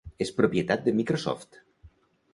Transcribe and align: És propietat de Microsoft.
És 0.25 0.31
propietat 0.39 0.87
de 0.87 0.95
Microsoft. 1.01 1.63